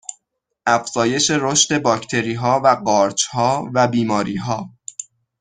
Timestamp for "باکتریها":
1.81-2.61